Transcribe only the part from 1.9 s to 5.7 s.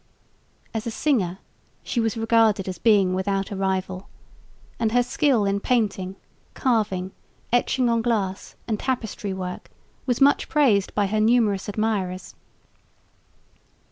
was regarded as being without a rival; and her skill in